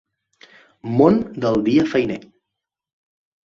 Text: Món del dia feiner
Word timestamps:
Món 1.01 1.21
del 1.45 1.61
dia 1.69 1.87
feiner 1.95 2.21